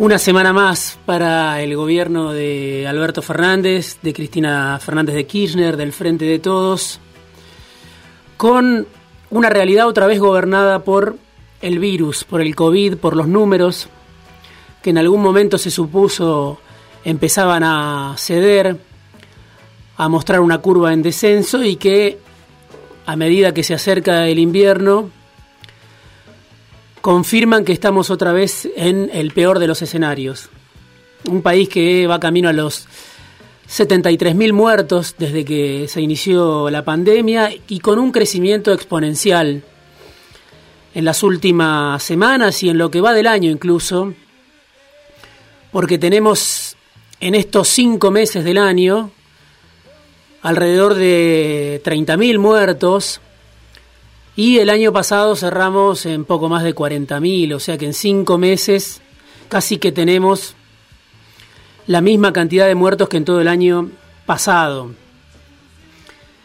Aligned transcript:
Una 0.00 0.16
semana 0.16 0.54
más 0.54 0.98
para 1.04 1.60
el 1.60 1.76
gobierno 1.76 2.32
de 2.32 2.86
Alberto 2.88 3.20
Fernández, 3.20 3.98
de 4.00 4.14
Cristina 4.14 4.78
Fernández 4.80 5.14
de 5.14 5.26
Kirchner, 5.26 5.76
del 5.76 5.92
Frente 5.92 6.24
de 6.24 6.38
Todos, 6.38 7.00
con 8.38 8.86
una 9.28 9.50
realidad 9.50 9.86
otra 9.86 10.06
vez 10.06 10.18
gobernada 10.18 10.84
por 10.84 11.18
el 11.60 11.78
virus, 11.78 12.24
por 12.24 12.40
el 12.40 12.56
COVID, 12.56 12.96
por 12.96 13.14
los 13.14 13.28
números, 13.28 13.88
que 14.82 14.88
en 14.88 14.96
algún 14.96 15.20
momento 15.20 15.58
se 15.58 15.70
supuso 15.70 16.58
empezaban 17.04 17.62
a 17.62 18.14
ceder, 18.16 18.78
a 19.98 20.08
mostrar 20.08 20.40
una 20.40 20.62
curva 20.62 20.94
en 20.94 21.02
descenso 21.02 21.62
y 21.62 21.76
que 21.76 22.18
a 23.04 23.16
medida 23.16 23.52
que 23.52 23.62
se 23.62 23.74
acerca 23.74 24.28
el 24.28 24.38
invierno, 24.38 25.10
confirman 27.00 27.64
que 27.64 27.72
estamos 27.72 28.10
otra 28.10 28.32
vez 28.32 28.68
en 28.76 29.10
el 29.12 29.32
peor 29.32 29.58
de 29.58 29.66
los 29.66 29.82
escenarios. 29.82 30.50
Un 31.24 31.42
país 31.42 31.68
que 31.68 32.06
va 32.06 32.20
camino 32.20 32.48
a 32.48 32.52
los 32.52 32.86
73.000 33.68 34.52
muertos 34.52 35.14
desde 35.18 35.44
que 35.44 35.86
se 35.88 36.00
inició 36.00 36.70
la 36.70 36.84
pandemia 36.84 37.50
y 37.68 37.80
con 37.80 37.98
un 37.98 38.10
crecimiento 38.10 38.72
exponencial 38.72 39.62
en 40.94 41.04
las 41.04 41.22
últimas 41.22 42.02
semanas 42.02 42.62
y 42.62 42.68
en 42.68 42.78
lo 42.78 42.90
que 42.90 43.00
va 43.00 43.12
del 43.14 43.28
año 43.28 43.50
incluso, 43.50 44.12
porque 45.70 45.98
tenemos 45.98 46.76
en 47.20 47.34
estos 47.34 47.68
cinco 47.68 48.10
meses 48.10 48.44
del 48.44 48.58
año 48.58 49.12
alrededor 50.42 50.94
de 50.94 51.80
30.000 51.84 52.38
muertos, 52.38 53.20
y 54.36 54.58
el 54.58 54.70
año 54.70 54.92
pasado 54.92 55.36
cerramos 55.36 56.06
en 56.06 56.24
poco 56.24 56.48
más 56.48 56.62
de 56.62 56.74
40.000, 56.74 57.54
o 57.54 57.60
sea 57.60 57.76
que 57.76 57.86
en 57.86 57.94
cinco 57.94 58.38
meses 58.38 59.00
casi 59.48 59.78
que 59.78 59.92
tenemos 59.92 60.54
la 61.86 62.00
misma 62.00 62.32
cantidad 62.32 62.66
de 62.66 62.74
muertos 62.74 63.08
que 63.08 63.16
en 63.16 63.24
todo 63.24 63.40
el 63.40 63.48
año 63.48 63.90
pasado. 64.26 64.92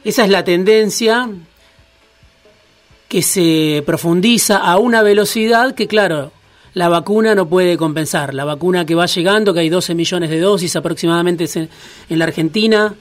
Esa 0.03 0.23
es 0.23 0.29
la 0.29 0.43
tendencia 0.43 1.29
que 3.07 3.21
se 3.21 3.83
profundiza 3.85 4.57
a 4.57 4.77
una 4.77 5.03
velocidad 5.03 5.75
que, 5.75 5.87
claro, 5.87 6.31
la 6.73 6.89
vacuna 6.89 7.35
no 7.35 7.47
puede 7.47 7.77
compensar. 7.77 8.33
La 8.33 8.43
vacuna 8.43 8.85
que 8.85 8.95
va 8.95 9.05
llegando, 9.05 9.53
que 9.53 9.61
hay 9.61 9.69
12 9.69 9.95
millones 9.95 10.29
de 10.29 10.39
dosis 10.39 10.75
aproximadamente 10.75 11.47
en 11.55 12.19
la 12.19 12.25
Argentina, 12.25 12.93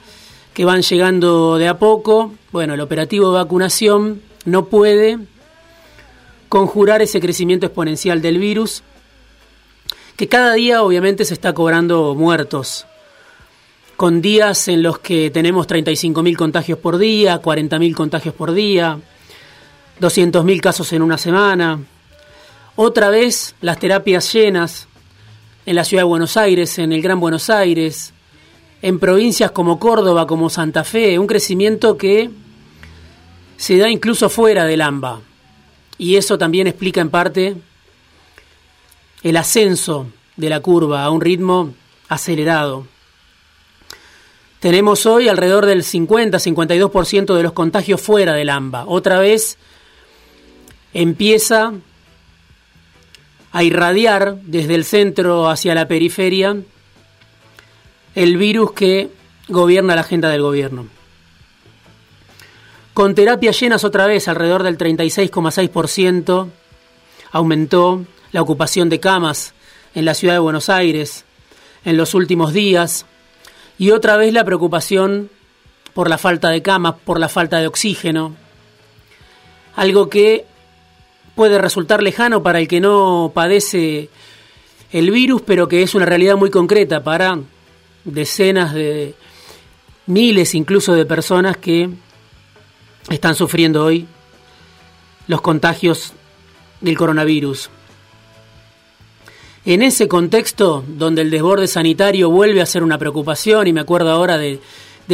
que 0.52 0.64
van 0.64 0.82
llegando 0.82 1.56
de 1.56 1.68
a 1.68 1.78
poco. 1.78 2.32
Bueno, 2.52 2.74
el 2.74 2.80
operativo 2.80 3.32
de 3.32 3.38
vacunación 3.38 4.22
no 4.44 4.66
puede 4.66 5.18
conjurar 6.48 7.02
ese 7.02 7.20
crecimiento 7.20 7.66
exponencial 7.66 8.22
del 8.22 8.38
virus, 8.38 8.82
que 10.16 10.28
cada 10.28 10.52
día 10.54 10.82
obviamente 10.82 11.24
se 11.24 11.34
está 11.34 11.52
cobrando 11.52 12.14
muertos, 12.14 12.86
con 13.96 14.20
días 14.20 14.68
en 14.68 14.82
los 14.82 14.98
que 14.98 15.30
tenemos 15.30 15.66
35.000 15.66 16.36
contagios 16.36 16.78
por 16.78 16.98
día, 16.98 17.40
40.000 17.40 17.94
contagios 17.94 18.34
por 18.34 18.52
día, 18.52 18.98
200.000 20.00 20.60
casos 20.60 20.92
en 20.92 21.02
una 21.02 21.18
semana. 21.18 21.80
Otra 22.76 23.08
vez 23.08 23.54
las 23.60 23.78
terapias 23.78 24.32
llenas 24.32 24.88
en 25.66 25.76
la 25.76 25.84
ciudad 25.84 26.02
de 26.02 26.08
Buenos 26.08 26.36
Aires, 26.36 26.78
en 26.78 26.92
el 26.92 27.02
Gran 27.02 27.20
Buenos 27.20 27.50
Aires, 27.50 28.12
en 28.82 28.98
provincias 28.98 29.50
como 29.52 29.78
Córdoba, 29.78 30.26
como 30.26 30.50
Santa 30.50 30.84
Fe, 30.84 31.18
un 31.18 31.26
crecimiento 31.26 31.96
que 31.96 32.30
se 33.56 33.76
da 33.78 33.88
incluso 33.88 34.28
fuera 34.28 34.64
del 34.64 34.80
AMBA. 34.80 35.20
Y 35.98 36.16
eso 36.16 36.38
también 36.38 36.66
explica 36.66 37.00
en 37.00 37.10
parte 37.10 37.56
el 39.22 39.36
ascenso 39.36 40.06
de 40.36 40.48
la 40.48 40.60
curva 40.60 41.04
a 41.04 41.10
un 41.10 41.20
ritmo 41.20 41.74
acelerado. 42.08 42.86
Tenemos 44.60 45.06
hoy 45.06 45.28
alrededor 45.28 45.66
del 45.66 45.82
50-52% 45.82 47.34
de 47.34 47.42
los 47.42 47.52
contagios 47.52 48.00
fuera 48.00 48.32
del 48.34 48.50
AMBA. 48.50 48.84
Otra 48.86 49.18
vez 49.18 49.58
empieza 50.92 51.72
a 53.52 53.62
irradiar 53.62 54.36
desde 54.42 54.74
el 54.74 54.84
centro 54.84 55.48
hacia 55.48 55.74
la 55.74 55.86
periferia 55.86 56.56
el 58.14 58.36
virus 58.36 58.72
que 58.72 59.10
gobierna 59.48 59.94
la 59.94 60.00
agenda 60.00 60.28
del 60.30 60.42
gobierno. 60.42 60.86
Con 62.94 63.16
terapias 63.16 63.58
llenas 63.58 63.82
otra 63.82 64.06
vez, 64.06 64.28
alrededor 64.28 64.62
del 64.62 64.78
36,6% 64.78 66.48
aumentó 67.32 68.06
la 68.30 68.40
ocupación 68.40 68.88
de 68.88 69.00
camas 69.00 69.52
en 69.96 70.04
la 70.04 70.14
ciudad 70.14 70.34
de 70.34 70.38
Buenos 70.38 70.68
Aires 70.68 71.24
en 71.84 71.96
los 71.96 72.14
últimos 72.14 72.52
días 72.52 73.04
y 73.78 73.90
otra 73.90 74.16
vez 74.16 74.32
la 74.32 74.44
preocupación 74.44 75.28
por 75.92 76.08
la 76.08 76.18
falta 76.18 76.50
de 76.50 76.62
camas, 76.62 76.94
por 77.04 77.18
la 77.18 77.28
falta 77.28 77.58
de 77.58 77.66
oxígeno, 77.66 78.36
algo 79.74 80.08
que 80.08 80.44
puede 81.34 81.58
resultar 81.58 82.00
lejano 82.00 82.44
para 82.44 82.60
el 82.60 82.68
que 82.68 82.80
no 82.80 83.32
padece 83.34 84.08
el 84.92 85.10
virus, 85.10 85.42
pero 85.42 85.66
que 85.66 85.82
es 85.82 85.96
una 85.96 86.06
realidad 86.06 86.36
muy 86.36 86.50
concreta 86.50 87.02
para 87.02 87.40
decenas 88.04 88.72
de 88.72 89.16
miles 90.06 90.54
incluso 90.54 90.94
de 90.94 91.06
personas 91.06 91.56
que 91.56 91.90
están 93.10 93.34
sufriendo 93.34 93.84
hoy 93.84 94.06
los 95.26 95.40
contagios 95.40 96.12
del 96.80 96.96
coronavirus. 96.96 97.70
En 99.66 99.82
ese 99.82 100.08
contexto, 100.08 100.84
donde 100.86 101.22
el 101.22 101.30
desborde 101.30 101.66
sanitario 101.66 102.28
vuelve 102.28 102.60
a 102.60 102.66
ser 102.66 102.82
una 102.82 102.98
preocupación, 102.98 103.66
y 103.66 103.72
me 103.72 103.80
acuerdo 103.80 104.10
ahora 104.10 104.36
del 104.36 104.60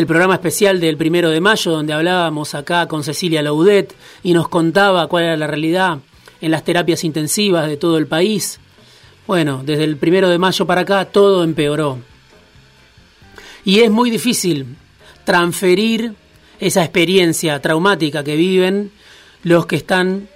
programa 0.07 0.35
especial 0.35 0.81
del 0.81 0.97
primero 0.97 1.31
de 1.31 1.41
mayo, 1.41 1.71
donde 1.71 1.93
hablábamos 1.93 2.57
acá 2.57 2.89
con 2.89 3.05
Cecilia 3.05 3.43
Laudet 3.43 3.95
y 4.25 4.33
nos 4.33 4.49
contaba 4.49 5.07
cuál 5.07 5.25
era 5.25 5.37
la 5.37 5.47
realidad 5.47 5.99
en 6.41 6.51
las 6.51 6.65
terapias 6.65 7.05
intensivas 7.05 7.69
de 7.69 7.77
todo 7.77 7.97
el 7.99 8.09
país. 8.09 8.59
Bueno, 9.29 9.63
desde 9.65 9.85
el 9.85 9.97
primero 9.97 10.29
de 10.29 10.39
mayo 10.39 10.67
para 10.67 10.81
acá 10.81 11.05
todo 11.05 11.45
empeoró. 11.45 11.99
Y 13.65 13.81
es 13.81 13.91
muy 13.91 14.11
difícil 14.11 14.67
transferir 15.25 16.15
esa 16.61 16.83
experiencia 16.83 17.61
traumática 17.61 18.23
que 18.23 18.37
viven 18.37 18.93
los 19.43 19.67
que 19.67 19.77
están 19.77 20.29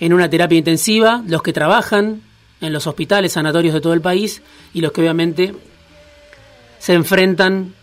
en 0.00 0.12
una 0.12 0.28
terapia 0.28 0.58
intensiva, 0.58 1.22
los 1.26 1.42
que 1.42 1.52
trabajan 1.52 2.22
en 2.60 2.72
los 2.72 2.86
hospitales, 2.86 3.32
sanatorios 3.32 3.74
de 3.74 3.80
todo 3.80 3.92
el 3.92 4.00
país 4.00 4.42
y 4.74 4.80
los 4.80 4.92
que 4.92 5.00
obviamente 5.00 5.54
se 6.78 6.94
enfrentan 6.94 7.74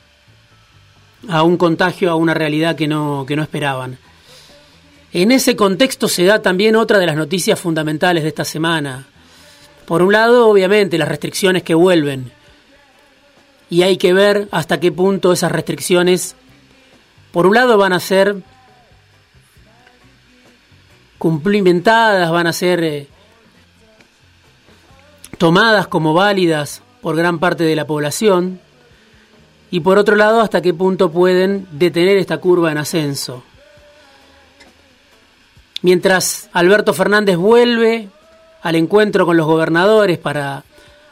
a 1.30 1.44
un 1.44 1.58
contagio, 1.58 2.12
a 2.12 2.16
una 2.16 2.34
realidad 2.34 2.76
que 2.76 2.88
no, 2.88 3.26
que 3.28 3.36
no 3.36 3.44
esperaban. 3.44 3.98
En 5.14 5.32
ese 5.32 5.56
contexto 5.56 6.08
se 6.08 6.26
da 6.26 6.42
también 6.42 6.76
otra 6.76 7.00
de 7.00 7.06
las 7.06 7.16
noticias 7.16 7.60
fundamentales 7.60 8.24
de 8.24 8.30
esta 8.30 8.44
semana. 8.44 9.08
Por 9.86 10.02
un 10.02 10.12
lado, 10.12 10.50
obviamente, 10.50 10.98
las 10.98 11.08
restricciones 11.08 11.64
que 11.64 11.74
vuelven. 11.74 12.32
Y 13.70 13.84
hay 13.84 13.98
que 13.98 14.14
ver 14.14 14.48
hasta 14.52 14.80
qué 14.80 14.92
punto 14.92 15.32
esas 15.32 15.52
restricciones 15.52 16.36
por 17.38 17.46
un 17.46 17.54
lado 17.54 17.78
van 17.78 17.94
a 17.94 18.00
ser 18.00 18.38
cumplimentadas, 21.20 22.32
van 22.32 22.48
a 22.48 22.52
ser 22.52 22.84
eh, 22.84 23.08
tomadas 25.38 25.86
como 25.86 26.16
válidas 26.16 26.82
por 27.00 27.16
gran 27.16 27.38
parte 27.38 27.64
de 27.64 27.76
la 27.76 27.86
población, 27.86 28.60
y 29.70 29.82
por 29.82 30.00
otro 30.00 30.16
lado, 30.16 30.42
hasta 30.42 30.64
qué 30.64 30.74
punto 30.74 31.12
pueden 31.12 31.68
detener 31.74 32.18
esta 32.18 32.40
curva 32.40 32.72
en 32.72 32.80
ascenso. 32.80 33.44
Mientras 35.84 36.50
Alberto 36.54 36.92
Fernández 36.92 37.36
vuelve 37.38 38.10
al 38.64 38.74
encuentro 38.74 39.28
con 39.28 39.38
los 39.38 39.46
gobernadores 39.46 40.18
para, 40.18 40.64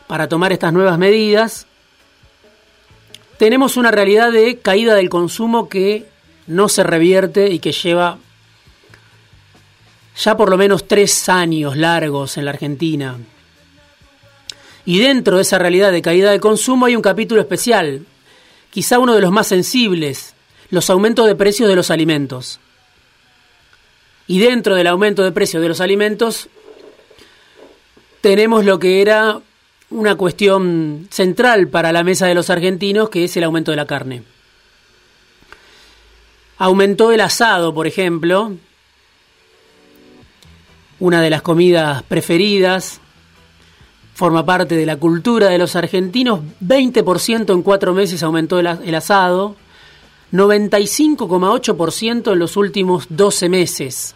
para 0.07 0.27
tomar 0.27 0.51
estas 0.51 0.74
nuevas 0.74 0.98
medidas, 0.98 1.68
tenemos 3.38 3.77
una 3.77 3.92
realidad 3.92 4.31
de 4.31 4.57
caída 4.57 4.95
del 4.95 5.12
consumo 5.12 5.69
que 5.69 6.14
no 6.47 6.69
se 6.69 6.83
revierte 6.83 7.50
y 7.50 7.59
que 7.59 7.71
lleva 7.71 8.18
ya 10.18 10.38
por 10.38 10.50
lo 10.50 10.57
menos 10.57 10.88
tres 10.88 11.27
años 11.30 11.75
largos 11.75 12.38
en 12.38 12.45
la 12.45 12.51
Argentina. 12.51 13.18
Y 14.86 15.00
dentro 15.00 15.38
de 15.38 15.42
esa 15.42 15.57
realidad 15.57 15.92
de 15.92 16.01
caída 16.01 16.31
del 16.31 16.39
consumo 16.39 16.86
hay 16.86 16.95
un 16.95 17.01
capítulo 17.01 17.42
especial, 17.42 18.06
quizá 18.69 19.00
uno 19.00 19.15
de 19.15 19.21
los 19.21 19.31
más 19.31 19.47
sensibles, 19.47 20.36
los 20.69 20.89
aumentos 20.89 21.27
de 21.27 21.36
precios 21.36 21.68
de 21.68 21.75
los 21.75 21.92
alimentos. 21.92 22.59
Y 24.27 24.39
dentro 24.39 24.75
del 24.75 24.88
aumento 24.88 25.24
de 25.24 25.31
precios 25.31 25.62
de 25.62 25.69
los 25.69 25.81
alimentos 25.81 26.50
tenemos 28.21 28.65
lo 28.65 28.80
que 28.80 29.01
era 29.01 29.39
una 29.89 30.15
cuestión 30.15 31.07
central 31.12 31.68
para 31.68 31.91
la 31.91 32.03
mesa 32.03 32.25
de 32.27 32.33
los 32.33 32.50
argentinos, 32.50 33.09
que 33.09 33.24
es 33.24 33.38
el 33.38 33.44
aumento 33.44 33.71
de 33.71 33.77
la 33.77 33.86
carne. 33.86 34.24
Aumentó 36.57 37.11
el 37.11 37.21
asado, 37.21 37.73
por 37.73 37.85
ejemplo, 37.85 38.53
una 40.99 41.21
de 41.21 41.29
las 41.29 41.41
comidas 41.41 42.03
preferidas, 42.03 43.01
forma 44.13 44.45
parte 44.45 44.77
de 44.77 44.85
la 44.85 44.95
cultura 44.95 45.49
de 45.49 45.57
los 45.57 45.75
argentinos, 45.75 46.39
20% 46.63 47.53
en 47.53 47.61
cuatro 47.61 47.93
meses 47.93 48.23
aumentó 48.23 48.59
el, 48.59 48.95
asado, 48.95 49.57
95,8% 50.31 52.31
en 52.31 52.39
los 52.39 52.55
últimos 52.55 53.07
12 53.09 53.49
meses, 53.49 54.15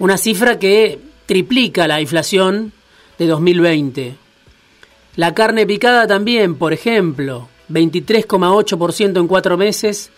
una 0.00 0.18
cifra 0.18 0.58
que 0.58 0.98
triplica 1.26 1.86
la 1.86 2.00
inflación 2.00 2.72
de 3.18 3.28
2020. 3.28 4.16
La 5.14 5.32
carne 5.32 5.64
picada 5.64 6.08
también, 6.08 6.56
por 6.56 6.72
ejemplo, 6.72 7.48
23,8% 7.70 9.20
en 9.20 9.28
cuatro 9.28 9.56
meses, 9.56 10.10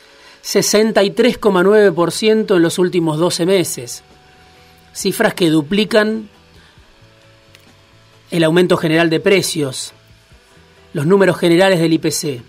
63,9% 0.45 2.57
en 2.57 2.63
los 2.63 2.79
últimos 2.79 3.19
12 3.19 3.47
meses. 3.47 4.05
Cifras 4.93 5.35
que 5.35 5.49
duplican 5.49 6.29
el 8.31 8.45
aumento 8.45 8.77
general 8.77 9.09
de 9.09 9.21
precios, 9.21 9.95
los 10.93 11.07
números 11.07 11.39
generales 11.39 11.81
del 11.81 11.95
IPC. 11.95 12.43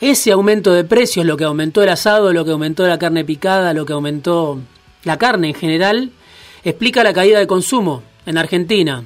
Ese 0.00 0.32
aumento 0.32 0.72
de 0.72 0.82
precios, 0.84 1.26
lo 1.26 1.36
que 1.36 1.44
aumentó 1.44 1.80
el 1.82 1.90
asado, 1.90 2.32
lo 2.32 2.44
que 2.44 2.50
aumentó 2.50 2.88
la 2.88 2.98
carne 2.98 3.24
picada, 3.24 3.72
lo 3.72 3.86
que 3.86 3.92
aumentó 3.92 4.58
la 5.04 5.16
carne 5.16 5.46
en 5.48 5.54
general, 5.54 6.10
explica 6.64 7.04
la 7.04 7.12
caída 7.12 7.38
de 7.38 7.46
consumo 7.46 8.02
en 8.26 8.36
Argentina. 8.36 9.04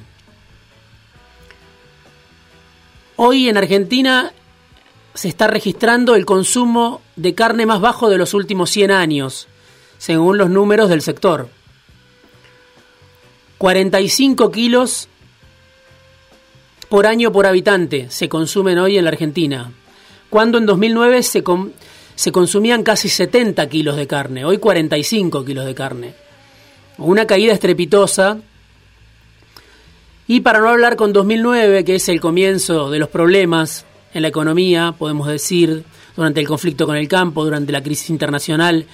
Hoy 3.17 3.47
en 3.47 3.57
Argentina 3.57 4.33
se 5.15 5.29
está 5.29 5.47
registrando 5.47 6.13
el 6.15 6.25
consumo 6.25 7.01
de 7.15 7.33
carne 7.33 7.65
más 7.65 7.79
bajo 7.79 8.09
de 8.09 8.17
los 8.17 8.33
últimos 8.33 8.69
100 8.69 8.91
años, 8.91 9.47
según 9.97 10.37
los 10.37 10.49
números 10.49 10.89
del 10.89 11.01
sector. 11.01 11.49
45 13.57 14.51
kilos 14.51 15.07
por 16.89 17.07
año 17.07 17.31
por 17.31 17.45
habitante 17.45 18.07
se 18.09 18.27
consumen 18.27 18.77
hoy 18.77 18.97
en 18.97 19.05
la 19.05 19.11
Argentina, 19.11 19.71
cuando 20.29 20.57
en 20.57 20.65
2009 20.65 21.23
se, 21.23 21.43
se 22.15 22.31
consumían 22.33 22.83
casi 22.83 23.07
70 23.07 23.67
kilos 23.69 23.95
de 23.95 24.07
carne, 24.07 24.43
hoy 24.43 24.57
45 24.57 25.45
kilos 25.45 25.65
de 25.65 25.73
carne. 25.73 26.13
Una 26.97 27.25
caída 27.25 27.53
estrepitosa 27.53 28.37
y 30.27 30.41
para 30.41 30.59
no 30.59 30.69
hablar 30.69 30.97
con 30.97 31.13
2009, 31.13 31.85
que 31.85 31.95
es 31.95 32.09
el 32.09 32.19
comienzo 32.19 32.89
de 32.89 32.99
los 32.99 33.09
problemas 33.09 33.85
en 34.15 34.21
la 34.21 34.29
economía, 34.29 34.95
podemos 34.97 35.27
decir, 35.27 35.83
durante 36.15 36.39
el 36.39 36.47
conflicto 36.47 36.85
con 36.85 36.95
el 36.95 37.09
campo, 37.09 37.43
durante 37.43 37.73
la 37.73 37.83
crisis 37.83 38.09
internacional, 38.09 38.85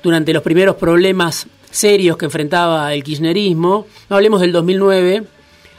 durante 0.00 0.32
los 0.32 0.44
primeros 0.44 0.76
problemas 0.76 1.48
serios 1.72 2.16
que 2.16 2.26
enfrentaba 2.26 2.94
el 2.94 3.02
kirchnerismo, 3.02 3.88
no 4.08 4.16
hablemos 4.16 4.40
del 4.40 4.52
2009, 4.52 5.24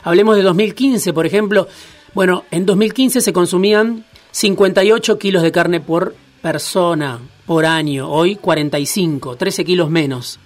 hablemos 0.04 0.36
de 0.36 0.44
2015, 0.44 1.14
por 1.14 1.26
ejemplo. 1.26 1.70
Bueno, 2.14 2.44
en 2.52 2.66
2015 2.66 3.22
se 3.22 3.32
consumían 3.32 4.04
58 4.32 5.18
kilos 5.18 5.42
de 5.42 5.54
carne 5.54 5.80
por 5.80 6.14
persona 6.42 7.20
por 7.46 7.66
año, 7.66 8.12
hoy 8.12 8.36
45, 8.36 9.38
13 9.38 9.64
kilos 9.64 9.90
menos. 9.90 10.38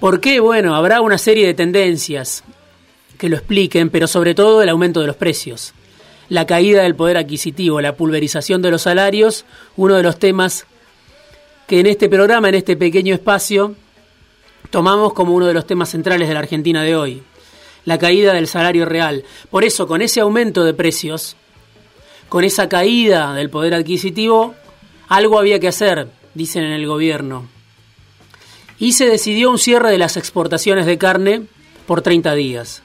¿Por 0.00 0.18
qué? 0.18 0.40
Bueno, 0.40 0.74
habrá 0.74 1.02
una 1.02 1.18
serie 1.18 1.46
de 1.46 1.52
tendencias 1.52 2.42
que 3.18 3.28
lo 3.28 3.36
expliquen, 3.36 3.90
pero 3.90 4.06
sobre 4.06 4.34
todo 4.34 4.62
el 4.62 4.70
aumento 4.70 5.02
de 5.02 5.08
los 5.08 5.16
precios, 5.16 5.74
la 6.30 6.46
caída 6.46 6.84
del 6.84 6.94
poder 6.94 7.18
adquisitivo, 7.18 7.80
la 7.80 7.96
pulverización 7.96 8.62
de 8.62 8.70
los 8.70 8.82
salarios, 8.82 9.44
uno 9.76 9.96
de 9.96 10.02
los 10.02 10.18
temas 10.18 10.64
que 11.66 11.80
en 11.80 11.86
este 11.86 12.08
programa, 12.08 12.48
en 12.48 12.54
este 12.54 12.76
pequeño 12.76 13.12
espacio, 13.14 13.74
tomamos 14.70 15.12
como 15.12 15.34
uno 15.34 15.46
de 15.46 15.54
los 15.54 15.66
temas 15.66 15.90
centrales 15.90 16.28
de 16.28 16.34
la 16.34 16.40
Argentina 16.40 16.82
de 16.82 16.96
hoy, 16.96 17.22
la 17.84 17.98
caída 17.98 18.32
del 18.32 18.46
salario 18.46 18.86
real. 18.86 19.24
Por 19.50 19.64
eso, 19.64 19.88
con 19.88 20.02
ese 20.02 20.20
aumento 20.20 20.64
de 20.64 20.72
precios, 20.72 21.36
con 22.28 22.44
esa 22.44 22.68
caída 22.68 23.34
del 23.34 23.50
poder 23.50 23.74
adquisitivo, 23.74 24.54
algo 25.08 25.38
había 25.38 25.58
que 25.58 25.68
hacer, 25.68 26.08
dicen 26.34 26.62
en 26.62 26.72
el 26.72 26.86
gobierno. 26.86 27.48
Y 28.78 28.92
se 28.92 29.06
decidió 29.06 29.50
un 29.50 29.58
cierre 29.58 29.90
de 29.90 29.98
las 29.98 30.16
exportaciones 30.16 30.86
de 30.86 30.96
carne 30.96 31.42
por 31.86 32.02
30 32.02 32.34
días. 32.36 32.82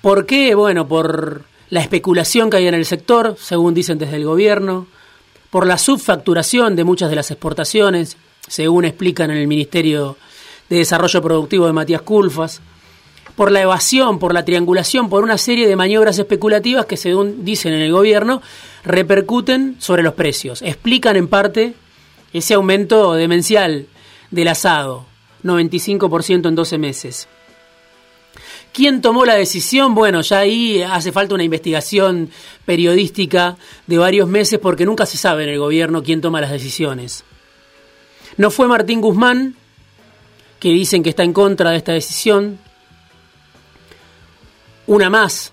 ¿Por 0.00 0.24
qué? 0.24 0.54
Bueno, 0.54 0.88
por 0.88 1.44
la 1.70 1.80
especulación 1.80 2.50
que 2.50 2.58
hay 2.58 2.66
en 2.66 2.74
el 2.74 2.86
sector, 2.86 3.36
según 3.38 3.74
dicen 3.74 3.98
desde 3.98 4.16
el 4.16 4.24
gobierno, 4.24 4.86
por 5.50 5.66
la 5.66 5.78
subfacturación 5.78 6.76
de 6.76 6.84
muchas 6.84 7.10
de 7.10 7.16
las 7.16 7.30
exportaciones, 7.30 8.16
según 8.46 8.84
explican 8.84 9.30
en 9.30 9.38
el 9.38 9.46
Ministerio 9.46 10.16
de 10.68 10.78
Desarrollo 10.78 11.22
Productivo 11.22 11.66
de 11.66 11.72
Matías 11.72 12.02
Culfas, 12.02 12.60
por 13.36 13.52
la 13.52 13.62
evasión, 13.62 14.18
por 14.18 14.34
la 14.34 14.44
triangulación, 14.44 15.08
por 15.08 15.22
una 15.22 15.38
serie 15.38 15.68
de 15.68 15.76
maniobras 15.76 16.18
especulativas 16.18 16.86
que, 16.86 16.96
según 16.96 17.44
dicen 17.44 17.72
en 17.72 17.82
el 17.82 17.92
gobierno, 17.92 18.42
repercuten 18.84 19.76
sobre 19.78 20.02
los 20.02 20.14
precios. 20.14 20.60
Explican 20.62 21.16
en 21.16 21.28
parte 21.28 21.74
ese 22.32 22.54
aumento 22.54 23.14
demencial 23.14 23.86
del 24.30 24.48
asado, 24.48 25.06
95% 25.44 26.48
en 26.48 26.54
12 26.54 26.78
meses. 26.78 27.28
¿Quién 28.72 29.00
tomó 29.02 29.24
la 29.24 29.34
decisión? 29.34 29.94
Bueno, 29.94 30.20
ya 30.20 30.38
ahí 30.38 30.82
hace 30.82 31.12
falta 31.12 31.34
una 31.34 31.44
investigación 31.44 32.30
periodística 32.64 33.56
de 33.86 33.98
varios 33.98 34.28
meses 34.28 34.58
porque 34.58 34.84
nunca 34.84 35.06
se 35.06 35.16
sabe 35.16 35.44
en 35.44 35.50
el 35.50 35.58
gobierno 35.58 36.02
quién 36.02 36.20
toma 36.20 36.40
las 36.40 36.50
decisiones. 36.50 37.24
No 38.36 38.50
fue 38.50 38.68
Martín 38.68 39.00
Guzmán, 39.00 39.56
que 40.60 40.70
dicen 40.70 41.02
que 41.02 41.10
está 41.10 41.24
en 41.24 41.32
contra 41.32 41.70
de 41.70 41.76
esta 41.76 41.92
decisión. 41.92 42.58
Una 44.86 45.10
más 45.10 45.52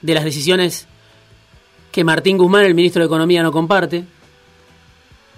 de 0.00 0.14
las 0.14 0.24
decisiones 0.24 0.88
que 1.92 2.04
Martín 2.04 2.36
Guzmán, 2.36 2.64
el 2.64 2.74
ministro 2.74 3.00
de 3.00 3.06
Economía, 3.06 3.42
no 3.42 3.52
comparte. 3.52 4.04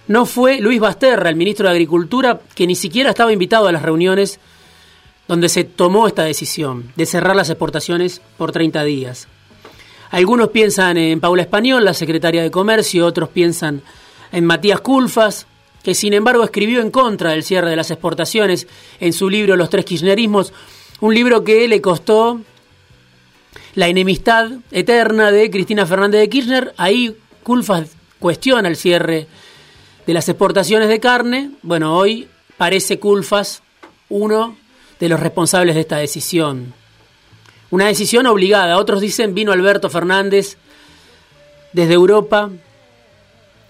No 0.08 0.24
fue 0.24 0.60
Luis 0.60 0.80
Basterra, 0.80 1.28
el 1.28 1.36
ministro 1.36 1.66
de 1.66 1.72
Agricultura, 1.72 2.40
que 2.54 2.66
ni 2.66 2.74
siquiera 2.74 3.10
estaba 3.10 3.32
invitado 3.32 3.66
a 3.66 3.72
las 3.72 3.82
reuniones 3.82 4.40
donde 5.28 5.48
se 5.48 5.64
tomó 5.64 6.06
esta 6.06 6.22
decisión 6.22 6.92
de 6.96 7.06
cerrar 7.06 7.36
las 7.36 7.50
exportaciones 7.50 8.20
por 8.36 8.52
30 8.52 8.84
días. 8.84 9.28
Algunos 10.10 10.50
piensan 10.50 10.96
en 10.96 11.20
Paula 11.20 11.42
Español, 11.42 11.84
la 11.84 11.94
secretaria 11.94 12.42
de 12.42 12.50
Comercio, 12.50 13.06
otros 13.06 13.28
piensan 13.28 13.82
en 14.32 14.44
Matías 14.44 14.80
Culfas, 14.80 15.46
que 15.82 15.94
sin 15.94 16.14
embargo 16.14 16.44
escribió 16.44 16.80
en 16.80 16.90
contra 16.90 17.30
del 17.30 17.42
cierre 17.42 17.70
de 17.70 17.76
las 17.76 17.90
exportaciones 17.90 18.66
en 19.00 19.12
su 19.12 19.28
libro 19.28 19.56
Los 19.56 19.70
tres 19.70 19.84
kirchnerismos, 19.84 20.52
un 21.00 21.14
libro 21.14 21.44
que 21.44 21.66
le 21.68 21.80
costó 21.80 22.40
la 23.74 23.88
enemistad 23.88 24.50
eterna 24.70 25.30
de 25.30 25.50
Cristina 25.50 25.86
Fernández 25.86 26.20
de 26.20 26.28
Kirchner. 26.28 26.74
Ahí 26.76 27.16
Culfas 27.42 27.90
cuestiona 28.18 28.68
el 28.68 28.76
cierre 28.76 29.26
de 30.06 30.14
las 30.14 30.28
exportaciones 30.28 30.88
de 30.88 31.00
carne. 31.00 31.50
Bueno, 31.62 31.96
hoy 31.96 32.28
parece 32.56 32.98
Culfas 32.98 33.62
uno 34.08 34.56
de 35.00 35.08
los 35.08 35.20
responsables 35.20 35.74
de 35.74 35.82
esta 35.82 35.96
decisión. 35.96 36.74
Una 37.70 37.86
decisión 37.86 38.26
obligada. 38.26 38.78
Otros 38.78 39.00
dicen 39.00 39.34
vino 39.34 39.52
Alberto 39.52 39.90
Fernández 39.90 40.56
desde 41.72 41.94
Europa 41.94 42.50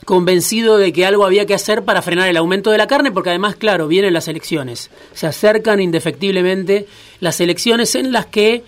convencido 0.07 0.79
de 0.79 0.93
que 0.93 1.05
algo 1.05 1.27
había 1.27 1.47
que 1.47 1.55
hacer 1.55 1.85
para 1.85 2.01
frenar 2.01 2.29
el 2.29 2.37
aumento 2.37 2.71
de 2.71 2.79
la 2.79 2.87
carne, 2.87 3.11
porque 3.11 3.31
además, 3.31 3.57
claro, 3.57 3.89
vienen 3.89 4.15
las 4.15 4.29
elecciones. 4.29 4.89
Se 5.13 5.27
acercan 5.27 5.81
indefectiblemente 5.81 6.87
las 7.19 7.41
elecciones 7.41 7.95
en 7.97 8.13
las 8.13 8.27
que 8.27 8.63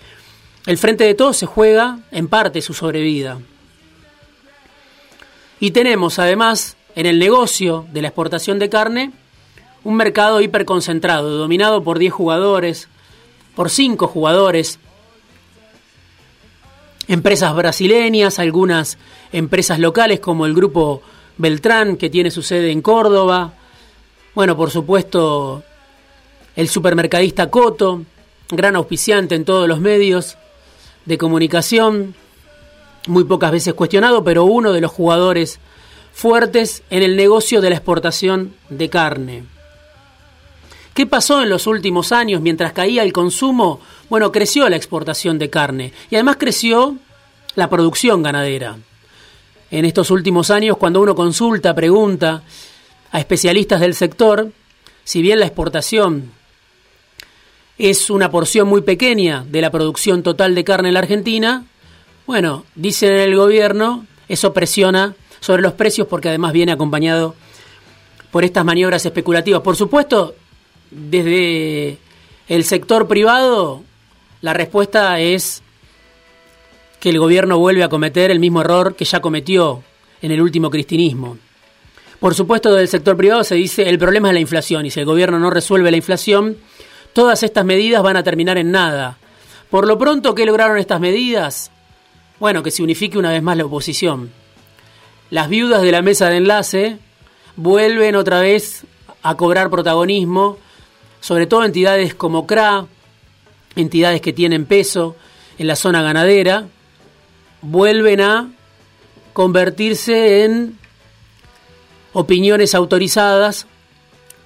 el 0.65 0.77
Frente 0.77 1.05
de 1.05 1.13
Todos 1.13 1.37
se 1.37 1.45
juega 1.45 1.99
en 2.11 2.27
parte 2.27 2.61
su 2.61 2.73
sobrevida. 2.73 3.39
Y 5.61 5.71
tenemos 5.71 6.19
además 6.19 6.75
en 6.95 7.05
el 7.05 7.19
negocio 7.19 7.85
de 7.93 8.01
la 8.01 8.09
exportación 8.09 8.59
de 8.59 8.69
carne 8.69 9.11
un 9.83 9.95
mercado 9.95 10.41
hiperconcentrado, 10.41 11.37
dominado 11.37 11.83
por 11.83 11.99
10 11.99 12.13
jugadores, 12.13 12.87
por 13.55 13.69
5 13.69 14.07
jugadores, 14.07 14.79
empresas 17.07 17.55
brasileñas, 17.55 18.39
algunas 18.39 18.97
empresas 19.31 19.79
locales 19.79 20.19
como 20.19 20.45
el 20.45 20.53
grupo 20.53 21.01
Beltrán, 21.37 21.97
que 21.97 22.09
tiene 22.09 22.31
su 22.31 22.41
sede 22.41 22.71
en 22.71 22.81
Córdoba, 22.81 23.53
bueno, 24.35 24.55
por 24.55 24.69
supuesto, 24.69 25.63
el 26.55 26.69
supermercadista 26.69 27.49
Coto, 27.49 28.03
gran 28.49 28.75
auspiciante 28.75 29.35
en 29.35 29.45
todos 29.45 29.67
los 29.67 29.79
medios 29.79 30.37
de 31.05 31.17
comunicación, 31.17 32.15
muy 33.07 33.23
pocas 33.23 33.51
veces 33.51 33.73
cuestionado, 33.73 34.23
pero 34.23 34.45
uno 34.45 34.71
de 34.71 34.81
los 34.81 34.91
jugadores 34.91 35.59
fuertes 36.13 36.83
en 36.89 37.03
el 37.03 37.15
negocio 37.15 37.59
de 37.61 37.69
la 37.69 37.75
exportación 37.75 38.53
de 38.69 38.89
carne. 38.89 39.43
¿Qué 40.99 41.05
pasó 41.05 41.41
en 41.41 41.47
los 41.47 41.65
últimos 41.65 42.11
años 42.11 42.41
mientras 42.41 42.73
caía 42.73 43.03
el 43.03 43.13
consumo? 43.13 43.79
Bueno, 44.09 44.33
creció 44.33 44.67
la 44.67 44.75
exportación 44.75 45.39
de 45.39 45.49
carne 45.49 45.93
y 46.11 46.15
además 46.15 46.35
creció 46.37 46.97
la 47.55 47.69
producción 47.69 48.21
ganadera. 48.21 48.75
En 49.71 49.85
estos 49.85 50.11
últimos 50.11 50.51
años, 50.51 50.75
cuando 50.75 50.99
uno 50.99 51.15
consulta, 51.15 51.73
pregunta 51.73 52.43
a 53.13 53.17
especialistas 53.17 53.79
del 53.79 53.95
sector, 53.95 54.51
si 55.05 55.21
bien 55.21 55.39
la 55.39 55.45
exportación 55.45 56.33
es 57.77 58.09
una 58.09 58.29
porción 58.29 58.67
muy 58.67 58.81
pequeña 58.81 59.45
de 59.47 59.61
la 59.61 59.71
producción 59.71 60.21
total 60.21 60.53
de 60.53 60.65
carne 60.65 60.89
en 60.89 60.95
la 60.95 60.99
Argentina, 60.99 61.63
bueno, 62.27 62.65
dicen 62.75 63.13
en 63.13 63.21
el 63.21 63.37
gobierno, 63.37 64.05
eso 64.27 64.51
presiona 64.51 65.15
sobre 65.39 65.61
los 65.61 65.71
precios 65.71 66.07
porque 66.09 66.27
además 66.27 66.51
viene 66.51 66.73
acompañado 66.73 67.35
por 68.31 68.43
estas 68.43 68.65
maniobras 68.65 69.05
especulativas. 69.05 69.61
Por 69.61 69.77
supuesto, 69.77 70.35
desde 70.91 71.97
el 72.47 72.63
sector 72.63 73.07
privado, 73.07 73.83
la 74.41 74.53
respuesta 74.53 75.19
es 75.19 75.61
que 76.99 77.09
el 77.09 77.19
gobierno 77.19 77.57
vuelve 77.57 77.83
a 77.83 77.89
cometer 77.89 78.31
el 78.31 78.39
mismo 78.39 78.61
error 78.61 78.95
que 78.95 79.05
ya 79.05 79.21
cometió 79.21 79.83
en 80.21 80.31
el 80.31 80.41
último 80.41 80.69
cristinismo. 80.69 81.37
Por 82.19 82.35
supuesto, 82.35 82.73
del 82.73 82.87
sector 82.87 83.15
privado 83.15 83.43
se 83.43 83.55
dice 83.55 83.87
el 83.87 83.97
problema 83.97 84.27
es 84.29 84.33
la 84.33 84.39
inflación 84.41 84.85
y 84.85 84.91
si 84.91 84.99
el 84.99 85.05
gobierno 85.05 85.39
no 85.39 85.49
resuelve 85.49 85.91
la 85.91 85.97
inflación, 85.97 86.57
todas 87.13 87.43
estas 87.43 87.63
medidas 87.63 88.03
van 88.03 88.17
a 88.17 88.23
terminar 88.23 88.57
en 88.57 88.71
nada. 88.71 89.17
Por 89.69 89.87
lo 89.87 89.97
pronto, 89.97 90.35
¿qué 90.35 90.45
lograron 90.45 90.77
estas 90.77 90.99
medidas? 90.99 91.71
Bueno, 92.39 92.63
que 92.63 92.71
se 92.71 92.83
unifique 92.83 93.17
una 93.17 93.31
vez 93.31 93.41
más 93.41 93.55
la 93.55 93.65
oposición. 93.65 94.31
Las 95.29 95.47
viudas 95.47 95.81
de 95.81 95.91
la 95.91 96.01
mesa 96.01 96.29
de 96.29 96.37
enlace 96.37 96.97
vuelven 97.55 98.15
otra 98.15 98.41
vez 98.41 98.85
a 99.21 99.35
cobrar 99.35 99.69
protagonismo, 99.69 100.57
sobre 101.19 101.47
todo 101.47 101.65
entidades 101.65 102.13
como 102.13 102.47
CRA, 102.47 102.85
entidades 103.75 104.21
que 104.21 104.33
tienen 104.33 104.65
peso 104.65 105.15
en 105.57 105.67
la 105.67 105.75
zona 105.75 106.01
ganadera, 106.01 106.67
vuelven 107.61 108.21
a 108.21 108.51
convertirse 109.33 110.45
en 110.45 110.77
opiniones 112.13 112.75
autorizadas, 112.75 113.67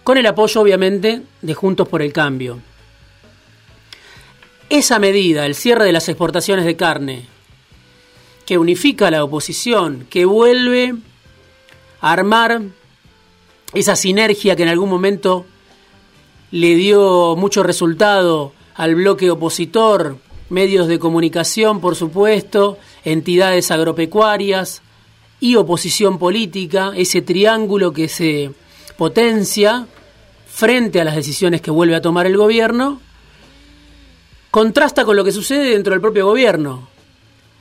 con 0.03 0.18
el 0.18 0.25
apoyo 0.25 0.62
obviamente 0.62 1.22
de 1.42 1.53
Juntos 1.53 1.88
por 1.88 2.01
el 2.01 2.12
Cambio. 2.12 2.60
Esa 4.70 5.00
medida, 5.00 5.46
el 5.46 5.56
cierre 5.56 5.86
de 5.86 5.94
las 5.94 6.10
exportaciones 6.10 6.65
de 6.65 6.75
carne, 6.75 7.25
que 8.46 8.58
unifica 8.58 9.08
a 9.08 9.12
la 9.12 9.24
oposición, 9.24 10.06
que 10.10 10.25
vuelve 10.25 10.96
a 12.01 12.12
armar 12.12 12.62
esa 13.74 13.96
sinergia 13.96 14.56
que 14.56 14.63
en 14.63 14.70
algún 14.70 14.89
momento 14.89 15.46
le 16.53 16.75
dio 16.75 17.36
mucho 17.36 17.63
resultado 17.63 18.53
al 18.75 18.93
bloque 18.93 19.31
opositor, 19.31 20.17
medios 20.51 20.88
de 20.88 21.00
comunicación, 21.00 21.81
por 21.81 21.95
supuesto, 21.95 22.77
entidades 23.03 23.72
agropecuarias 23.72 24.83
y 25.39 25.55
oposición 25.55 26.19
política, 26.19 26.91
ese 26.95 27.24
triángulo 27.24 27.91
que 27.91 28.07
se 28.07 28.51
potencia 29.00 29.88
frente 30.45 31.01
a 31.01 31.03
las 31.03 31.15
decisiones 31.15 31.60
que 31.60 31.72
vuelve 31.72 31.95
a 31.95 32.03
tomar 32.03 32.27
el 32.27 32.38
gobierno, 32.38 33.01
contrasta 34.51 35.05
con 35.05 35.15
lo 35.15 35.24
que 35.24 35.31
sucede 35.31 35.72
dentro 35.72 35.93
del 35.93 36.01
propio 36.01 36.27
gobierno. 36.27 36.88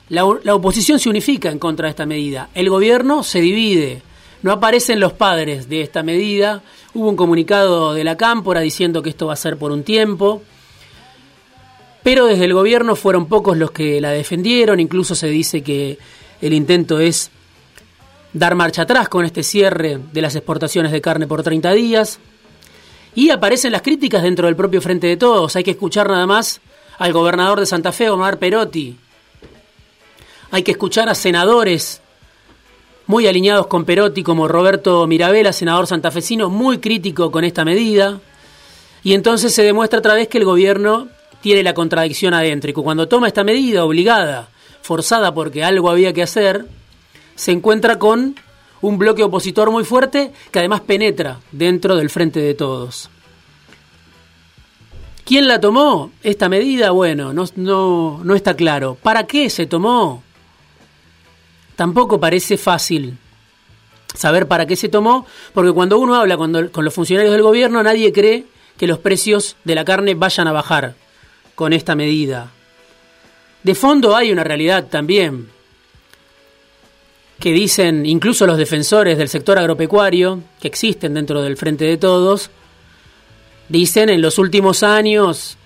La, 0.09 0.23
oposición 0.23 0.99
se 0.99 1.09
unifica 1.09 1.49
en 1.49 1.57
contra 1.57 1.87
de 1.87 1.91
esta 1.91 2.05
medida, 2.05 2.51
el 2.53 2.69
gobierno 2.69 3.23
se 3.23 3.41
divide, 3.41 4.03
no 4.43 4.51
aparecen 4.51 4.99
los 4.99 5.13
padres 5.13 5.67
de 5.69 5.81
esta 5.81 6.03
medida, 6.03 6.61
hubo 6.93 7.09
un 7.09 7.15
comunicado 7.15 7.93
de 7.93 8.03
la 8.03 8.17
Cámpora 8.17 8.59
diciendo 8.59 9.01
que 9.01 9.09
esto 9.09 9.27
va 9.27 9.33
a 9.33 9.37
ser 9.37 9.57
por 9.57 9.71
un 9.71 9.83
tiempo, 9.83 10.43
pero 12.03 12.25
desde 12.25 12.45
el 12.45 12.53
gobierno 12.53 12.95
fueron 12.95 13.27
pocos 13.27 13.57
los 13.57 13.71
que 13.71 14.01
la 14.01 14.11
defendieron, 14.11 14.79
incluso 14.79 15.15
se 15.15 15.27
dice 15.27 15.63
que 15.63 15.97
el 16.41 16.53
intento 16.53 16.99
es 16.99 17.31
dar 18.33 18.55
marcha 18.55 18.81
atrás 18.81 19.07
con 19.07 19.23
este 19.23 19.43
cierre 19.43 19.99
de 20.11 20.21
las 20.21 20.35
exportaciones 20.35 20.91
de 20.91 21.01
carne 21.01 21.25
por 21.25 21.41
30 21.41 21.71
días. 21.71 22.19
Y 23.15 23.29
aparecen 23.29 23.71
las 23.71 23.83
críticas 23.83 24.23
dentro 24.23 24.47
del 24.47 24.55
propio 24.55 24.81
Frente 24.81 25.07
de 25.07 25.17
Todos. 25.17 25.55
Hay 25.55 25.63
que 25.63 25.71
escuchar 25.71 26.09
nada 26.09 26.25
más 26.25 26.59
al 26.97 27.13
gobernador 27.13 27.59
de 27.59 27.65
Santa 27.65 27.91
Fe, 27.91 28.09
Omar 28.09 28.39
Perotti. 28.39 28.97
Hay 30.51 30.63
que 30.63 30.71
escuchar 30.71 31.09
a 31.09 31.15
senadores 31.15 32.01
muy 33.07 33.27
alineados 33.27 33.67
con 33.67 33.85
Perotti, 33.85 34.23
como 34.23 34.47
Roberto 34.47 35.05
Mirabella, 35.07 35.53
senador 35.53 35.87
santafesino, 35.87 36.49
muy 36.49 36.79
crítico 36.79 37.31
con 37.31 37.43
esta 37.43 37.65
medida. 37.65 38.19
Y 39.03 39.13
entonces 39.13 39.53
se 39.53 39.63
demuestra 39.63 39.99
otra 39.99 40.13
vez 40.13 40.27
que 40.27 40.37
el 40.37 40.45
gobierno 40.45 41.07
tiene 41.41 41.63
la 41.63 41.73
contradicción 41.73 42.33
adentro 42.33 42.71
y 42.71 42.73
que 42.73 42.81
cuando 42.81 43.07
toma 43.07 43.27
esta 43.27 43.43
medida 43.43 43.83
obligada, 43.83 44.49
forzada 44.81 45.33
porque 45.33 45.63
algo 45.63 45.89
había 45.89 46.13
que 46.13 46.23
hacer, 46.23 46.65
se 47.35 47.51
encuentra 47.51 47.99
con 47.99 48.35
un 48.81 48.97
bloque 48.97 49.23
opositor 49.23 49.69
muy 49.69 49.83
fuerte 49.83 50.31
que 50.51 50.59
además 50.59 50.81
penetra 50.81 51.39
dentro 51.51 51.95
del 51.97 52.09
frente 52.09 52.39
de 52.39 52.53
todos. 52.53 53.09
¿Quién 55.25 55.47
la 55.47 55.59
tomó? 55.59 56.11
Esta 56.21 56.49
medida, 56.49 56.91
bueno, 56.91 57.33
no, 57.33 57.45
no, 57.55 58.21
no 58.23 58.35
está 58.35 58.55
claro. 58.55 58.97
¿Para 59.01 59.25
qué 59.25 59.49
se 59.49 59.65
tomó? 59.65 60.22
Tampoco 61.75 62.19
parece 62.19 62.57
fácil 62.57 63.17
saber 64.13 64.47
para 64.47 64.65
qué 64.65 64.75
se 64.75 64.89
tomó, 64.89 65.25
porque 65.53 65.71
cuando 65.71 65.97
uno 65.99 66.15
habla 66.15 66.37
con 66.37 66.85
los 66.85 66.93
funcionarios 66.93 67.33
del 67.33 67.41
gobierno, 67.41 67.81
nadie 67.81 68.13
cree 68.13 68.45
que 68.77 68.87
los 68.87 68.99
precios 68.99 69.55
de 69.63 69.75
la 69.75 69.85
carne 69.85 70.15
vayan 70.15 70.47
a 70.47 70.51
bajar 70.51 70.95
con 71.55 71.73
esta 71.73 71.95
medida. 71.95 72.51
De 73.63 73.75
fondo 73.75 74.15
hay 74.15 74.31
una 74.31 74.43
realidad 74.43 74.87
también 74.89 75.49
que 77.39 77.51
dicen 77.51 78.05
incluso 78.05 78.45
los 78.45 78.57
defensores 78.57 79.17
del 79.17 79.29
sector 79.29 79.57
agropecuario, 79.57 80.41
que 80.61 80.67
existen 80.67 81.13
dentro 81.13 81.41
del 81.41 81.57
Frente 81.57 81.85
de 81.85 81.97
Todos, 81.97 82.49
dicen 83.69 84.09
en 84.09 84.21
los 84.21 84.37
últimos 84.37 84.83
años, 84.83 85.57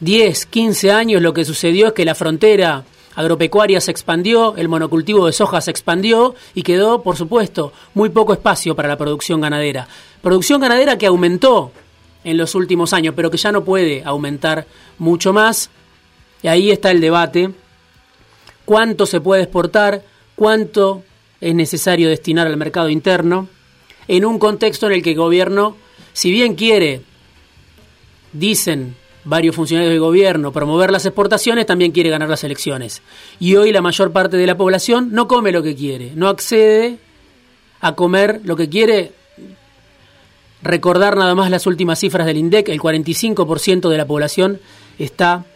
10, 0.00 0.46
15 0.46 0.90
años, 0.92 1.22
lo 1.22 1.32
que 1.32 1.44
sucedió 1.44 1.88
es 1.88 1.92
que 1.92 2.04
la 2.04 2.14
frontera 2.14 2.84
agropecuaria 3.14 3.80
se 3.80 3.90
expandió, 3.90 4.54
el 4.56 4.68
monocultivo 4.68 5.26
de 5.26 5.32
soja 5.32 5.60
se 5.60 5.70
expandió 5.70 6.34
y 6.54 6.62
quedó, 6.62 7.02
por 7.02 7.16
supuesto, 7.16 7.72
muy 7.94 8.08
poco 8.10 8.32
espacio 8.32 8.74
para 8.74 8.88
la 8.88 8.96
producción 8.96 9.40
ganadera. 9.40 9.88
Producción 10.22 10.60
ganadera 10.60 10.98
que 10.98 11.06
aumentó 11.06 11.72
en 12.24 12.36
los 12.36 12.54
últimos 12.54 12.92
años, 12.92 13.14
pero 13.16 13.30
que 13.30 13.38
ya 13.38 13.52
no 13.52 13.64
puede 13.64 14.02
aumentar 14.04 14.66
mucho 14.98 15.32
más. 15.32 15.70
Y 16.42 16.48
ahí 16.48 16.70
está 16.70 16.90
el 16.90 17.00
debate. 17.00 17.50
¿Cuánto 18.64 19.06
se 19.06 19.20
puede 19.20 19.42
exportar? 19.42 20.02
¿Cuánto 20.36 21.02
es 21.40 21.54
necesario 21.54 22.08
destinar 22.08 22.46
al 22.46 22.56
mercado 22.56 22.88
interno? 22.88 23.48
En 24.06 24.24
un 24.24 24.38
contexto 24.38 24.86
en 24.86 24.92
el 24.92 25.02
que 25.02 25.10
el 25.10 25.16
gobierno, 25.16 25.76
si 26.12 26.30
bien 26.30 26.54
quiere, 26.54 27.02
dicen 28.32 28.96
varios 29.24 29.54
funcionarios 29.54 29.92
del 29.92 30.00
gobierno, 30.00 30.52
promover 30.52 30.90
las 30.90 31.06
exportaciones, 31.06 31.66
también 31.66 31.92
quiere 31.92 32.10
ganar 32.10 32.28
las 32.28 32.44
elecciones. 32.44 33.02
Y 33.38 33.56
hoy 33.56 33.72
la 33.72 33.82
mayor 33.82 34.12
parte 34.12 34.36
de 34.36 34.46
la 34.46 34.56
población 34.56 35.10
no 35.12 35.28
come 35.28 35.52
lo 35.52 35.62
que 35.62 35.74
quiere, 35.74 36.12
no 36.14 36.28
accede 36.28 36.98
a 37.80 37.94
comer 37.94 38.40
lo 38.44 38.56
que 38.56 38.68
quiere 38.68 39.12
Recordar 40.62 41.16
nada 41.16 41.34
más 41.34 41.50
las 41.50 41.66
últimas 41.66 41.98
cifras 41.98 42.26
del 42.26 42.36
INDEC, 42.36 42.68
el 42.68 42.80
45% 42.80 43.88
de 43.88 43.96
la 43.96 44.06
población 44.06 44.60
está 44.98 45.46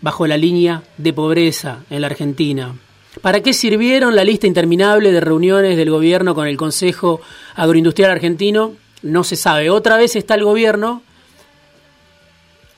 bajo 0.00 0.26
la 0.26 0.38
línea 0.38 0.82
de 0.96 1.12
pobreza 1.12 1.80
en 1.90 2.00
la 2.00 2.06
Argentina. 2.06 2.74
¿Para 3.20 3.40
qué 3.40 3.52
sirvieron 3.52 4.16
la 4.16 4.24
lista 4.24 4.46
interminable 4.46 5.12
de 5.12 5.20
reuniones 5.20 5.76
del 5.76 5.90
gobierno 5.90 6.34
con 6.34 6.46
el 6.46 6.56
Consejo 6.56 7.20
Agroindustrial 7.54 8.10
Argentino? 8.10 8.72
No 9.02 9.24
se 9.24 9.36
sabe. 9.36 9.68
Otra 9.68 9.98
vez 9.98 10.16
está 10.16 10.36
el 10.36 10.44
gobierno 10.44 11.02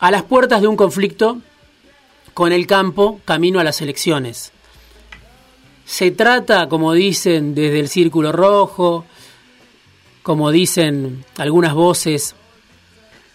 a 0.02 0.10
las 0.10 0.24
puertas 0.24 0.60
de 0.60 0.66
un 0.66 0.74
conflicto 0.74 1.38
con 2.34 2.50
el 2.52 2.66
campo 2.66 3.20
camino 3.24 3.60
a 3.60 3.64
las 3.64 3.80
elecciones. 3.82 4.50
Se 5.84 6.10
trata, 6.10 6.68
como 6.68 6.92
dicen 6.92 7.54
desde 7.54 7.78
el 7.78 7.88
Círculo 7.88 8.32
Rojo, 8.32 9.04
como 10.24 10.50
dicen 10.50 11.24
algunas 11.38 11.72
voces 11.74 12.34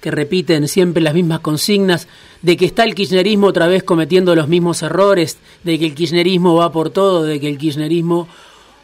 que 0.02 0.12
repiten 0.12 0.68
siempre 0.68 1.02
las 1.02 1.14
mismas 1.14 1.40
consignas, 1.40 2.10
de 2.42 2.58
que 2.58 2.66
está 2.66 2.84
el 2.84 2.96
kirchnerismo 2.96 3.48
otra 3.48 3.68
vez 3.68 3.84
cometiendo 3.84 4.36
los 4.36 4.50
mismos 4.50 4.84
errores, 4.84 5.38
de 5.64 5.80
que 5.80 5.86
el 5.86 5.96
kirchnerismo 5.96 6.56
va 6.56 6.74
por 6.74 6.90
todo, 6.90 7.24
de 7.24 7.40
que 7.40 7.48
el 7.48 7.58
kirchnerismo 7.58 8.28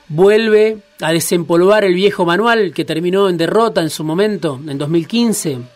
vuelve 0.08 0.78
a 1.02 1.12
desempolvar 1.12 1.84
el 1.84 1.96
viejo 1.96 2.24
manual 2.24 2.72
que 2.74 2.86
terminó 2.86 3.28
en 3.28 3.36
derrota 3.36 3.82
en 3.82 3.90
su 3.90 4.06
momento, 4.06 4.58
en 4.66 4.78
2015. 4.78 5.73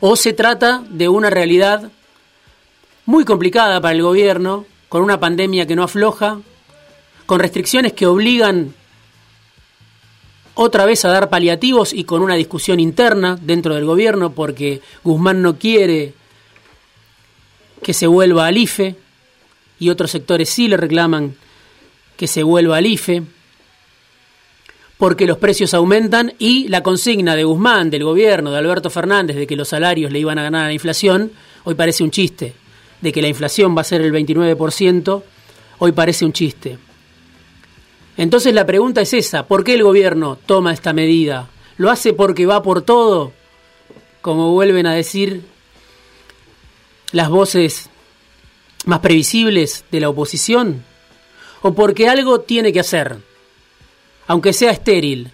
O 0.00 0.16
se 0.16 0.32
trata 0.32 0.84
de 0.88 1.08
una 1.08 1.30
realidad 1.30 1.90
muy 3.06 3.24
complicada 3.24 3.80
para 3.80 3.94
el 3.94 4.02
gobierno, 4.02 4.66
con 4.88 5.02
una 5.02 5.20
pandemia 5.20 5.66
que 5.66 5.76
no 5.76 5.82
afloja, 5.82 6.40
con 7.26 7.40
restricciones 7.40 7.92
que 7.92 8.06
obligan 8.06 8.74
otra 10.54 10.86
vez 10.86 11.04
a 11.04 11.10
dar 11.10 11.28
paliativos 11.28 11.92
y 11.92 12.04
con 12.04 12.22
una 12.22 12.34
discusión 12.34 12.80
interna 12.80 13.38
dentro 13.40 13.74
del 13.74 13.84
gobierno 13.84 14.32
porque 14.32 14.80
Guzmán 15.04 15.42
no 15.42 15.58
quiere 15.58 16.14
que 17.82 17.92
se 17.92 18.06
vuelva 18.06 18.46
al 18.46 18.56
IFE 18.56 18.96
y 19.78 19.90
otros 19.90 20.10
sectores 20.10 20.48
sí 20.48 20.66
le 20.66 20.78
reclaman 20.78 21.36
que 22.16 22.26
se 22.26 22.42
vuelva 22.42 22.78
al 22.78 22.86
IFE 22.86 23.22
porque 24.98 25.26
los 25.26 25.38
precios 25.38 25.74
aumentan 25.74 26.32
y 26.38 26.68
la 26.68 26.82
consigna 26.82 27.36
de 27.36 27.44
Guzmán, 27.44 27.90
del 27.90 28.04
gobierno, 28.04 28.50
de 28.50 28.58
Alberto 28.58 28.90
Fernández, 28.90 29.36
de 29.36 29.46
que 29.46 29.56
los 29.56 29.68
salarios 29.68 30.10
le 30.10 30.18
iban 30.18 30.38
a 30.38 30.42
ganar 30.42 30.64
a 30.64 30.68
la 30.68 30.72
inflación, 30.72 31.32
hoy 31.64 31.74
parece 31.74 32.02
un 32.02 32.10
chiste. 32.10 32.54
De 33.00 33.12
que 33.12 33.20
la 33.20 33.28
inflación 33.28 33.76
va 33.76 33.82
a 33.82 33.84
ser 33.84 34.00
el 34.00 34.12
29%, 34.12 35.22
hoy 35.78 35.92
parece 35.92 36.24
un 36.24 36.32
chiste. 36.32 36.78
Entonces 38.16 38.54
la 38.54 38.64
pregunta 38.64 39.02
es 39.02 39.12
esa, 39.12 39.46
¿por 39.46 39.64
qué 39.64 39.74
el 39.74 39.82
gobierno 39.82 40.38
toma 40.46 40.72
esta 40.72 40.94
medida? 40.94 41.48
¿Lo 41.76 41.90
hace 41.90 42.14
porque 42.14 42.46
va 42.46 42.62
por 42.62 42.80
todo? 42.80 43.32
Como 44.22 44.52
vuelven 44.52 44.86
a 44.86 44.94
decir 44.94 45.42
las 47.12 47.28
voces 47.28 47.90
más 48.86 49.00
previsibles 49.00 49.84
de 49.90 50.00
la 50.00 50.08
oposición? 50.08 50.82
¿O 51.60 51.74
porque 51.74 52.08
algo 52.08 52.40
tiene 52.40 52.72
que 52.72 52.80
hacer? 52.80 53.18
Aunque 54.26 54.52
sea 54.52 54.70
estéril, 54.70 55.30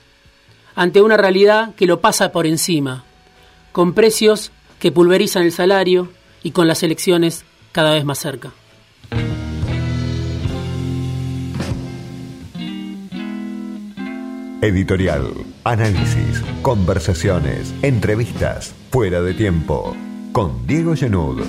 ante 0.75 1.03
una 1.03 1.17
realidad 1.17 1.75
que 1.75 1.87
lo 1.87 2.01
pasa 2.01 2.33
por 2.33 2.47
encima, 2.47 3.05
con 3.73 3.95
precios 3.95 4.53
que 4.79 4.93
pulverizan 4.93 5.45
el 5.45 5.53
salario 5.53 6.13
y 6.43 6.51
con 6.51 6.67
las 6.67 6.83
elecciones 6.83 7.45
cada 7.73 7.93
vez 7.93 8.05
más 8.05 8.19
cerca. 8.19 8.53
Editorial, 14.61 15.27
análisis, 15.65 16.41
conversaciones, 16.63 17.75
entrevistas, 17.83 18.73
fuera 18.93 19.21
de 19.21 19.35
tiempo, 19.35 19.97
con 20.33 20.67
Diego 20.69 20.95
Genud. 20.95 21.43